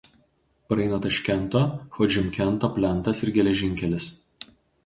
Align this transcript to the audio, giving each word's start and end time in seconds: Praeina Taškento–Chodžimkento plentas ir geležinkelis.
Praeina 0.71 0.97
Taškento–Chodžimkento 1.03 2.71
plentas 2.79 3.23
ir 3.29 3.33
geležinkelis. 3.39 4.09